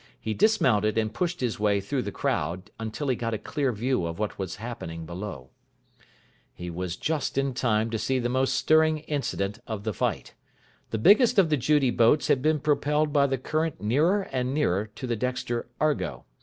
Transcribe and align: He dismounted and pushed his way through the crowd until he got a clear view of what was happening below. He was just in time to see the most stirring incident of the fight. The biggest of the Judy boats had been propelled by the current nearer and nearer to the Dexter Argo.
He 0.19 0.33
dismounted 0.33 0.97
and 0.97 1.13
pushed 1.13 1.41
his 1.41 1.59
way 1.59 1.79
through 1.79 2.01
the 2.01 2.11
crowd 2.11 2.71
until 2.79 3.07
he 3.07 3.15
got 3.15 3.35
a 3.35 3.37
clear 3.37 3.71
view 3.71 4.07
of 4.07 4.17
what 4.17 4.39
was 4.39 4.55
happening 4.55 5.05
below. 5.05 5.51
He 6.55 6.71
was 6.71 6.95
just 6.95 7.37
in 7.37 7.53
time 7.53 7.91
to 7.91 7.99
see 7.99 8.17
the 8.17 8.27
most 8.27 8.55
stirring 8.55 9.01
incident 9.07 9.59
of 9.67 9.83
the 9.83 9.93
fight. 9.93 10.33
The 10.89 10.97
biggest 10.97 11.37
of 11.37 11.51
the 11.51 11.55
Judy 11.57 11.91
boats 11.91 12.29
had 12.29 12.41
been 12.41 12.59
propelled 12.59 13.13
by 13.13 13.27
the 13.27 13.37
current 13.37 13.79
nearer 13.79 14.23
and 14.31 14.55
nearer 14.55 14.87
to 14.95 15.05
the 15.05 15.15
Dexter 15.15 15.67
Argo. 15.79 16.25